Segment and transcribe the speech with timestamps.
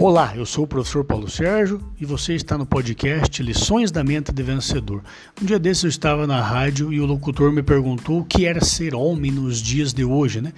[0.00, 4.30] Olá, eu sou o professor Paulo Sérgio e você está no podcast Lições da Mente
[4.30, 5.02] de Vencedor.
[5.42, 8.64] Um dia desses eu estava na rádio e o locutor me perguntou o que era
[8.64, 10.52] ser homem nos dias de hoje, né?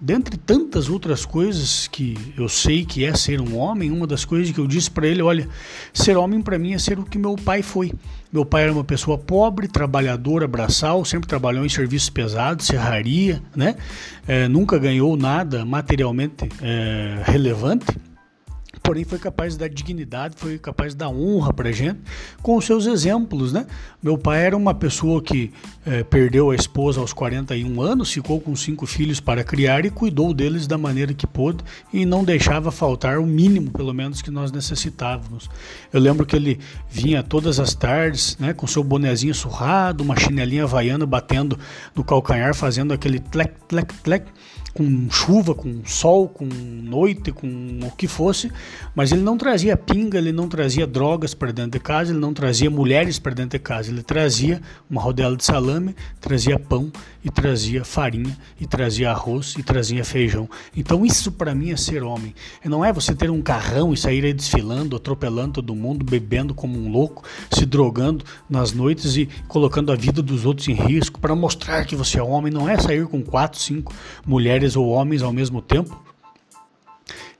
[0.00, 4.54] Dentre tantas outras coisas que eu sei que é ser um homem, uma das coisas
[4.54, 5.48] que eu disse para ele, olha,
[5.92, 7.92] ser homem para mim é ser o que meu pai foi.
[8.32, 13.74] Meu pai era uma pessoa pobre, trabalhadora, braçal, sempre trabalhou em serviços pesados, serraria, né?
[14.24, 17.86] É, nunca ganhou nada materialmente é, relevante
[18.84, 22.00] porém foi capaz dar dignidade, foi capaz dar honra para gente
[22.42, 23.66] com os seus exemplos, né?
[24.02, 25.50] Meu pai era uma pessoa que
[25.86, 30.34] é, perdeu a esposa aos 41 anos, ficou com cinco filhos para criar e cuidou
[30.34, 34.52] deles da maneira que pôde e não deixava faltar o mínimo, pelo menos, que nós
[34.52, 35.48] necessitávamos.
[35.90, 40.64] Eu lembro que ele vinha todas as tardes, né, com seu bonezinho surrado, uma chinelinha
[40.64, 41.58] havaiana batendo
[41.94, 44.26] no calcanhar, fazendo aquele tlec, tlec, tlec
[44.74, 48.50] com chuva, com sol, com noite, com o que fosse,
[48.94, 52.32] mas ele não trazia pinga, ele não trazia drogas para dentro de casa, ele não
[52.32, 56.92] trazia mulheres para dentro de casa, ele trazia uma rodela de salame, trazia pão
[57.24, 60.48] e trazia farinha e trazia arroz e trazia feijão.
[60.76, 62.34] Então isso para mim é ser homem.
[62.64, 66.78] Não é você ter um carrão e sair aí desfilando, atropelando todo mundo, bebendo como
[66.78, 71.34] um louco, se drogando nas noites e colocando a vida dos outros em risco para
[71.34, 72.52] mostrar que você é homem.
[72.52, 73.92] Não é sair com quatro, cinco
[74.26, 76.03] mulheres ou homens ao mesmo tempo.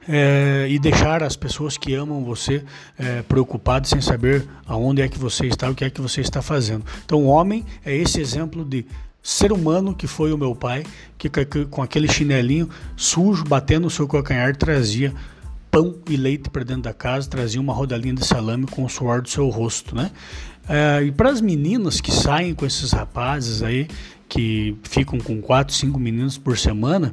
[0.06, 2.62] É, e deixar as pessoas que amam você
[2.98, 6.42] é, preocupadas sem saber aonde é que você está, o que é que você está
[6.42, 6.84] fazendo.
[7.05, 8.84] Então, o homem é esse exemplo de
[9.22, 10.84] ser humano que foi o meu pai,
[11.16, 11.30] que
[11.70, 15.14] com aquele chinelinho sujo batendo no seu calcanhar trazia
[15.70, 19.22] pão e leite para dentro da casa, trazia uma rodelinha de salame com o suor
[19.22, 20.10] do seu rosto, né?
[20.69, 23.88] É, e para as meninas que saem com esses rapazes aí,
[24.28, 27.12] que ficam com quatro, cinco meninos por semana,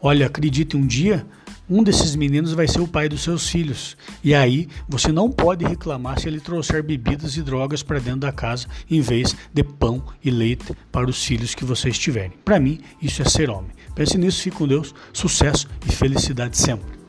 [0.00, 1.24] olha, acredite, um dia
[1.70, 3.96] um desses meninos vai ser o pai dos seus filhos.
[4.24, 8.32] E aí você não pode reclamar se ele trouxer bebidas e drogas para dentro da
[8.32, 12.32] casa em vez de pão e leite para os filhos que vocês tiverem.
[12.44, 13.70] Para mim, isso é ser homem.
[13.94, 16.99] Pense nisso, fique com Deus, sucesso e felicidade sempre.